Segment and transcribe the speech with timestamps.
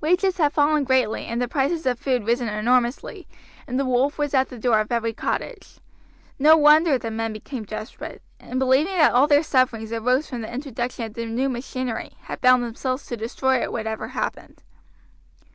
[0.00, 3.28] Wages had fallen greatly and the prices of food risen enormously,
[3.66, 5.80] and the wolf was at the door of every cottage.
[6.38, 10.50] No wonder the men became desperate, and believing that all their sufferings arose from the
[10.50, 14.62] introduction of the new machinery, had bound themselves to destroy it whatever happened.